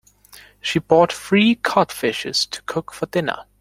She 0.59 0.79
bought 0.79 1.13
three 1.13 1.53
cod 1.53 1.91
fishes 1.91 2.47
to 2.47 2.63
cook 2.63 2.91
for 2.91 3.05
dinner. 3.05 3.45